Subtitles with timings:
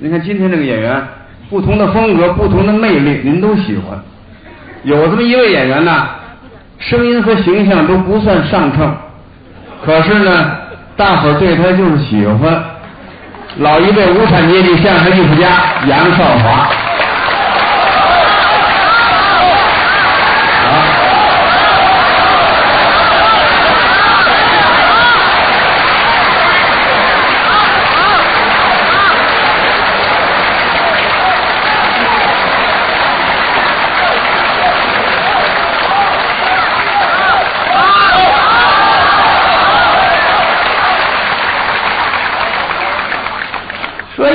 [0.00, 1.02] 你看今天这个演员，
[1.50, 4.00] 不同的风格，不同的魅力，您都喜欢。
[4.84, 6.06] 有这么一位演员呢，
[6.78, 8.94] 声音和形象都不算上乘，
[9.84, 10.52] 可是呢，
[10.96, 12.62] 大伙儿对他就是喜欢。
[13.58, 15.48] 老一辈无产阶级相声艺术家
[15.88, 16.70] 杨少华。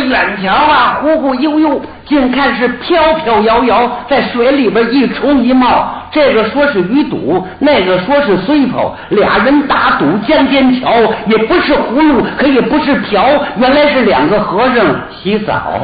[0.04, 5.90] 远瞧啊，忽忽悠悠，近看是飘飘摇摇，在水里边一冲一冒。
[6.12, 10.92] 这个说是鱼肚，那个说是水泡，俩人打赌尖尖瞧，
[11.28, 13.26] 也不是葫芦，可也不是瓢，
[13.58, 15.82] 原来是两个和尚洗澡。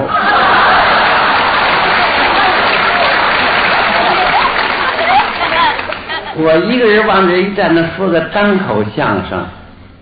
[6.42, 9.44] 我一个人往这一站，那说个单口相声，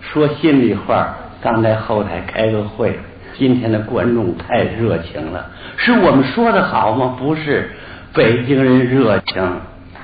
[0.00, 1.08] 说心里话。
[1.40, 2.98] 刚在后台开个会，
[3.38, 7.14] 今天的观众太热情了，是我们说的好吗？
[7.16, 7.70] 不是，
[8.12, 9.60] 北京人热情。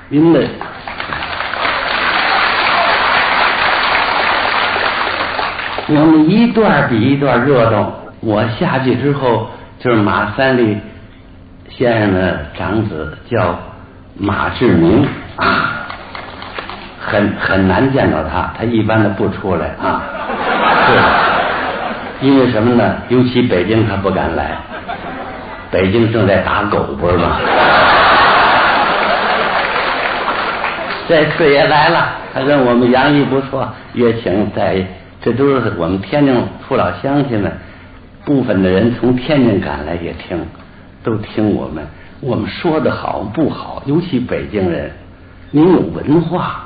[0.09, 0.49] 您们，
[5.89, 7.93] 我们一段比一段热闹。
[8.21, 10.79] 我下去之后，就是马三立
[11.69, 13.59] 先生的长子，叫
[14.17, 15.81] 马志明啊。
[17.01, 20.03] 很很难见到他，他一般的不出来啊。
[20.87, 20.93] 是，
[22.25, 22.97] 因为什么呢？
[23.11, 24.56] 尤其北京他不敢来，
[25.70, 27.36] 北京正在打狗，不是吗？
[31.06, 34.83] 这次也来了，他跟我们杨毅不错，约请在，
[35.20, 36.34] 这都是我们天津
[36.66, 37.53] 父老乡亲们，
[38.25, 40.47] 部分的人从天津赶来也听，
[41.03, 41.86] 都听我们，
[42.22, 43.83] 我们说的好不好？
[43.84, 44.91] 尤其北京人，
[45.50, 46.61] 您有文化。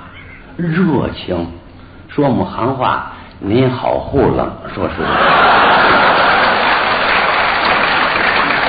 [0.56, 1.48] 热情，
[2.08, 5.08] 说我们行话，您好糊弄，说实话。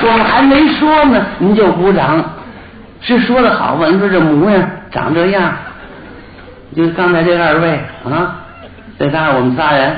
[0.02, 2.24] 我们还没说呢，您就鼓掌，
[3.00, 3.88] 是说的好吗？
[3.90, 5.52] 你说这模样长这样，
[6.76, 8.36] 就刚才这二位啊，
[8.98, 9.96] 这仨我们仨人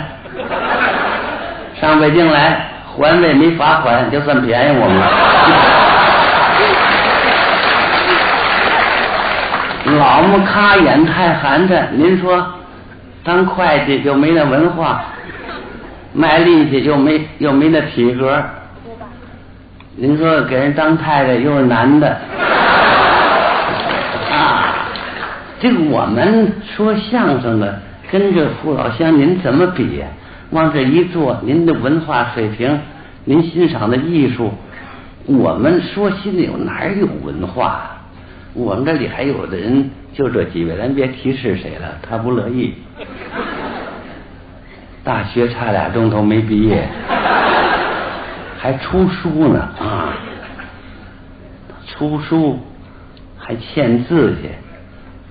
[1.81, 2.67] 上北京来
[2.97, 5.07] 环卫没罚款，就算便宜我们了。
[9.99, 12.43] 老么卡眼太寒碜，您说，
[13.25, 15.05] 当会计又没那文化，
[16.13, 18.43] 卖力气又没又没那体格，
[19.95, 22.09] 您说给人当太太又是男的，
[24.33, 24.75] 啊，
[25.61, 27.81] 这个我们说相声的
[28.11, 30.07] 跟这父老乡您怎么比呀？
[30.51, 32.79] 往这一坐，您的文化水平，
[33.25, 34.53] 您欣赏的艺术，
[35.27, 37.83] 我们说心里有哪有文化？
[38.53, 42.75] 我们这里还有的人就这几位，咱别提是谁了，他不乐意。
[45.05, 46.87] 大学差俩钟头没毕业，
[48.59, 50.15] 还出书呢啊！
[51.87, 52.59] 出书
[53.37, 54.51] 还签字去，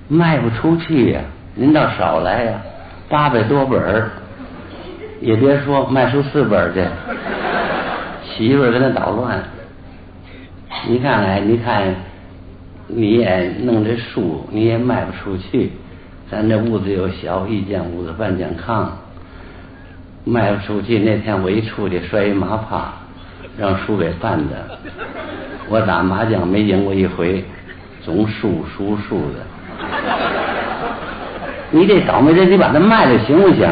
[0.08, 1.20] 卖不出去呀！
[1.54, 2.60] 您倒少来呀，
[3.08, 4.10] 八百多本儿，
[5.20, 6.84] 也别说卖出四本去，
[8.24, 9.42] 媳妇儿跟他捣乱。
[10.86, 11.94] 你看来，你看。
[12.94, 15.72] 你也弄这书，你也卖不出去。
[16.30, 18.86] 咱这屋子又小，一间屋子半间炕，
[20.24, 20.98] 卖不出去。
[20.98, 22.92] 那天我一出去摔一马趴，
[23.58, 24.78] 让书给绊的。
[25.68, 27.44] 我打麻将没赢过一回，
[28.02, 29.46] 总输输输的。
[31.70, 33.68] 你这倒霉人，你把它卖了行不行？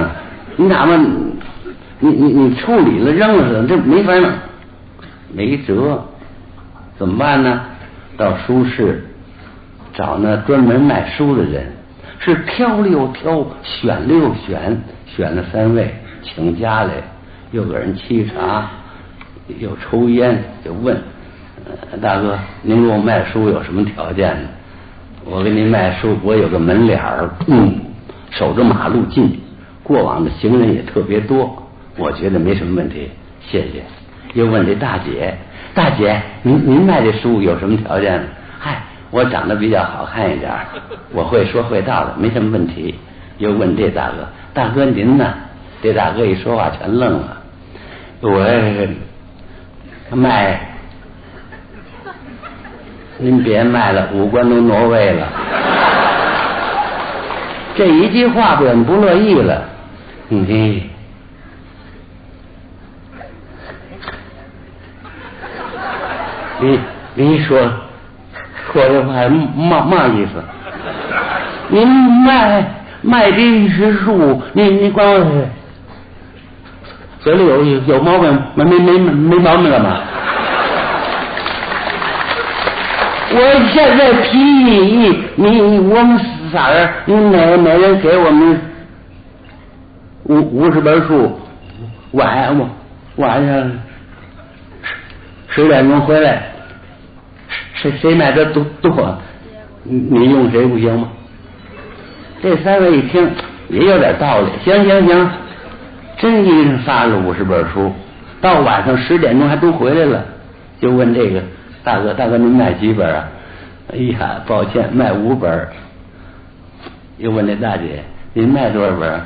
[0.56, 4.30] 你哪怕你你你处理了扔了，这没法弄，
[5.34, 6.02] 没辙，
[6.96, 7.60] 怎么办呢？
[8.16, 9.04] 到书市。
[9.92, 11.66] 找那专门卖书的人，
[12.20, 16.92] 是挑了又挑，选了又选，选了三位，请家来，
[17.52, 18.68] 又给人沏茶，
[19.58, 20.96] 又抽烟，就问
[22.00, 24.48] 大哥，您给我卖书有什么条件呢？
[25.24, 27.74] 我给您卖书，我有个门脸儿，嗯，
[28.30, 29.40] 守着马路近，
[29.82, 33.10] 过往的行人也特别多，我觉得没什么问题，
[33.40, 33.82] 谢谢。
[34.34, 35.36] 又问这大姐，
[35.74, 38.28] 大姐，您您卖这书有什么条件呢？
[38.58, 38.82] 嗨。
[39.12, 40.52] 我长得比较好看一点，
[41.12, 42.94] 我会说会道的，没什么问题。
[43.38, 44.24] 又问这大哥
[44.54, 45.34] ：“大哥您呢？”
[45.82, 47.36] 这大哥一说话全愣了。
[48.20, 50.60] 我卖，
[53.18, 55.26] 您别卖了，五官都挪位了。
[57.76, 59.62] 这一句话我们不乐意了。
[60.28, 60.90] 你
[66.60, 66.78] 你
[67.14, 67.58] 你说
[68.70, 70.44] 说这话嘛嘛意思？
[71.68, 72.64] 您卖
[73.00, 75.24] 卖的是树，你你管我
[77.20, 80.00] 嘴里有有毛病没没没没毛病了吧？
[83.32, 83.38] 我
[83.72, 86.18] 现在提议你我们
[86.50, 88.60] 仨人，你每每人给我们
[90.24, 91.38] 五五十本书，
[92.12, 92.70] 晚晚
[93.16, 93.72] 晚上
[95.48, 96.42] 十点钟回来，
[97.74, 99.16] 谁谁买的多多，
[99.84, 101.08] 你用谁不行吗？
[102.42, 103.30] 这三位一听
[103.68, 105.30] 也有点道理，行行行，
[106.20, 107.90] 真一人发了五十本书，
[108.42, 110.22] 到晚上十点钟还都回来了，
[110.78, 111.42] 就问这个。
[111.82, 113.26] 大哥，大哥，您卖几本啊？
[113.90, 115.66] 哎呀，抱歉，卖五本。
[117.16, 119.18] 又问那大姐，您卖多少本？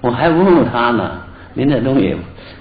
[0.00, 1.20] 我还问问他呢。
[1.52, 2.16] 您这东西，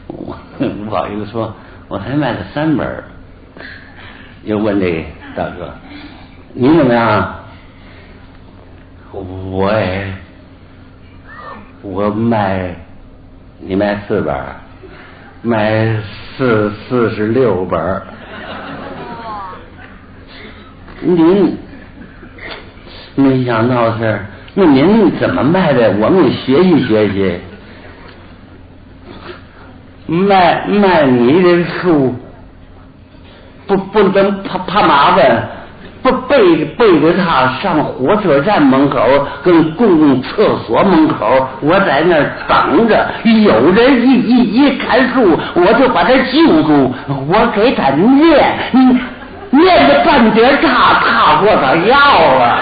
[0.07, 0.37] 我
[0.85, 1.55] 不好意思说，
[1.87, 2.85] 我才卖了三本。
[4.43, 5.05] 又问这
[5.37, 5.73] 大哥，
[6.53, 7.33] 您怎么样？
[9.13, 10.13] 我也，
[11.81, 12.75] 我卖，
[13.61, 14.35] 你卖四本，
[15.41, 15.85] 卖
[16.37, 18.01] 四四十六本。
[21.01, 21.57] 您
[23.15, 24.19] 没想到是，
[24.53, 25.91] 那您怎么卖的？
[25.97, 27.39] 我们也学习学习。
[30.07, 32.15] 卖卖你的书，
[33.67, 35.47] 不不能怕怕麻烦，
[36.01, 38.99] 不背背着他上火车站门口
[39.43, 46.93] 跟公共厕所门口，我在那儿等着，有人一一一看书，我就把他揪住，
[47.27, 48.55] 我给他念。
[49.51, 50.67] 念着半截，他
[51.03, 52.59] 他过他要了。